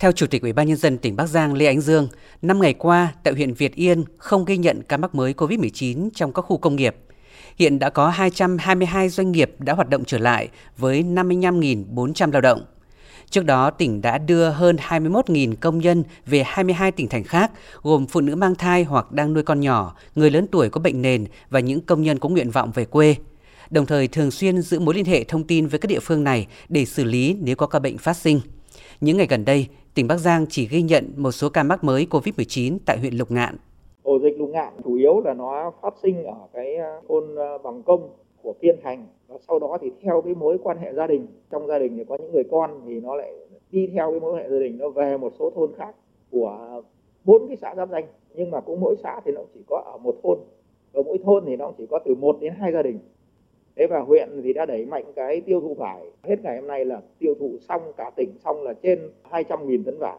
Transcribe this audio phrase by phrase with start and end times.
[0.00, 2.08] Theo Chủ tịch Ủy ban nhân dân tỉnh Bắc Giang Lê Ánh Dương,
[2.42, 6.32] năm ngày qua tại huyện Việt Yên không ghi nhận ca mắc mới COVID-19 trong
[6.32, 6.96] các khu công nghiệp.
[7.56, 12.64] Hiện đã có 222 doanh nghiệp đã hoạt động trở lại với 55.400 lao động.
[13.30, 17.50] Trước đó, tỉnh đã đưa hơn 21.000 công nhân về 22 tỉnh thành khác,
[17.82, 21.02] gồm phụ nữ mang thai hoặc đang nuôi con nhỏ, người lớn tuổi có bệnh
[21.02, 23.14] nền và những công nhân có nguyện vọng về quê.
[23.70, 26.46] Đồng thời thường xuyên giữ mối liên hệ thông tin với các địa phương này
[26.68, 28.40] để xử lý nếu có ca bệnh phát sinh.
[29.00, 32.06] Những ngày gần đây, tỉnh Bắc Giang chỉ ghi nhận một số ca mắc mới
[32.10, 33.56] COVID-19 tại huyện Lục Ngạn.
[34.02, 37.58] Ổ dịch Lục Ngạn chủ yếu là nó phát sinh ở cái ờ, thôn ờ,
[37.58, 38.08] Bằng Công
[38.42, 41.66] của Kiên Thành và sau đó thì theo cái mối quan hệ gia đình, trong
[41.66, 43.32] gia đình thì có những người con thì nó lại
[43.70, 45.94] đi theo cái mối quan hệ gia đình, nó về một số thôn khác
[46.30, 46.82] của
[47.24, 48.04] bốn cái xã giáp danh.
[48.34, 50.38] Nhưng mà cũng mỗi xã thì nó chỉ có ở một thôn.
[50.92, 52.98] Và mỗi thôn thì nó chỉ có từ một đến hai gia đình
[53.76, 56.84] thế và huyện thì đã đẩy mạnh cái tiêu thụ vải hết ngày hôm nay
[56.84, 58.98] là tiêu thụ xong cả tỉnh xong là trên
[59.30, 60.18] 200.000 tấn vải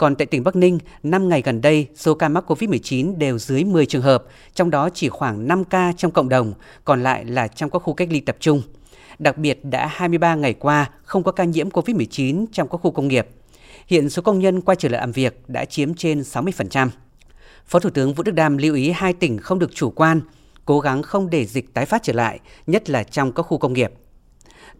[0.00, 3.64] còn tại tỉnh Bắc Ninh, 5 ngày gần đây, số ca mắc COVID-19 đều dưới
[3.64, 6.52] 10 trường hợp, trong đó chỉ khoảng 5 ca trong cộng đồng,
[6.84, 8.62] còn lại là trong các khu cách ly tập trung.
[9.18, 13.08] Đặc biệt đã 23 ngày qua không có ca nhiễm COVID-19 trong các khu công
[13.08, 13.28] nghiệp.
[13.86, 16.88] Hiện số công nhân quay trở lại làm việc đã chiếm trên 60%.
[17.66, 20.20] Phó Thủ tướng Vũ Đức Đam lưu ý hai tỉnh không được chủ quan,
[20.70, 23.72] cố gắng không để dịch tái phát trở lại, nhất là trong các khu công
[23.72, 23.92] nghiệp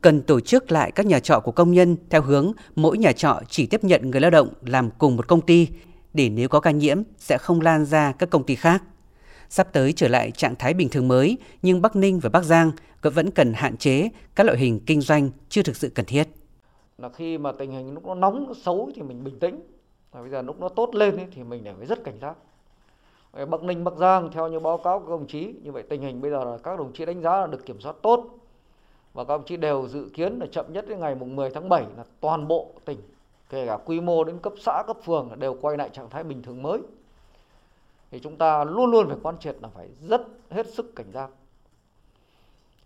[0.00, 3.40] cần tổ chức lại các nhà trọ của công nhân theo hướng mỗi nhà trọ
[3.48, 5.68] chỉ tiếp nhận người lao động làm cùng một công ty
[6.14, 8.82] để nếu có ca nhiễm sẽ không lan ra các công ty khác.
[9.48, 12.70] Sắp tới trở lại trạng thái bình thường mới, nhưng Bắc Ninh và Bắc Giang
[13.02, 16.28] vẫn cần hạn chế các loại hình kinh doanh chưa thực sự cần thiết.
[16.98, 19.60] Là khi mà tình hình lúc nó nóng, nó xấu thì mình bình tĩnh.
[20.12, 22.36] Và bây giờ lúc nó tốt lên thì mình phải rất cảnh giác.
[23.32, 26.02] Bắc Ninh, Bắc Giang theo như báo cáo của các đồng chí, như vậy tình
[26.02, 28.24] hình bây giờ là các đồng chí đánh giá là được kiểm soát tốt.
[29.14, 31.68] Và các đồng chí đều dự kiến là chậm nhất đến ngày mùng 10 tháng
[31.68, 33.00] 7 là toàn bộ tỉnh
[33.48, 36.42] kể cả quy mô đến cấp xã cấp phường đều quay lại trạng thái bình
[36.42, 36.80] thường mới.
[38.10, 41.30] Thì chúng ta luôn luôn phải quan triệt là phải rất hết sức cảnh giác.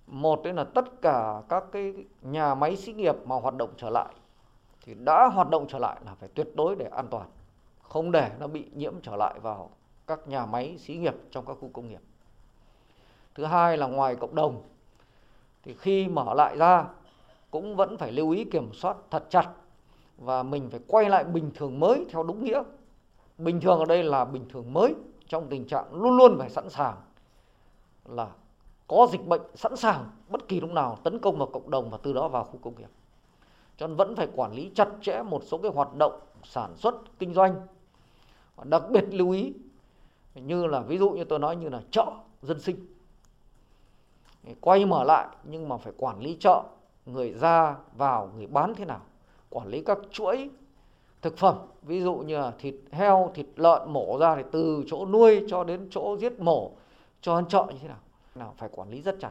[0.07, 3.91] Một đấy là tất cả các cái nhà máy xí nghiệp mà hoạt động trở
[3.91, 4.15] lại
[4.85, 7.29] thì đã hoạt động trở lại là phải tuyệt đối để an toàn
[7.83, 9.71] không để nó bị nhiễm trở lại vào
[10.07, 12.01] các nhà máy xí nghiệp trong các khu công nghiệp
[13.35, 14.63] thứ hai là ngoài cộng đồng,
[15.63, 16.87] thì khi mở lại ra
[17.51, 19.51] cũng vẫn phải lưu ý kiểm soát thật chặt
[20.19, 22.63] và mình phải quay lại bình thường mới theo đúng nghĩa.
[23.39, 24.95] Bình thường ở đây là bình thường mới,
[25.29, 26.97] trong tình trạng luôn luôn phải sẵn sàng,
[28.05, 28.29] là
[28.89, 31.99] có dịch bệnh sẵn sàng bất kỳ lúc nào tấn công vào cộng đồng và
[32.03, 32.91] từ đó vào khu công nghiệp.
[33.77, 36.95] Cho nên vẫn phải quản lý chặt chẽ một số cái hoạt động sản xuất,
[37.19, 37.67] kinh doanh.
[38.65, 39.53] Đặc biệt lưu ý
[40.35, 42.07] như là ví dụ như tôi nói như là chợ
[42.43, 42.77] dân sinh.
[44.61, 46.63] Quay mở lại nhưng mà phải quản lý chợ,
[47.07, 49.01] người ra vào, người bán thế nào,
[49.51, 50.51] quản lý các chuỗi
[51.23, 51.59] thực phẩm.
[51.83, 55.65] Ví dụ như là thịt heo, thịt lợn mổ ra thì từ chỗ nuôi cho
[55.65, 56.71] đến chỗ giết mổ,
[57.21, 58.01] cho ăn chợ như thế nào.
[58.35, 59.31] Nào, phải quản lý rất chặt.